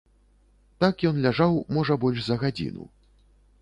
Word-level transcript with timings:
Так 0.85 1.05
ён 1.11 1.21
ляжаў, 1.27 1.61
можа, 1.79 2.01
больш 2.07 2.19
за 2.31 2.43
гадзіну. 2.45 2.93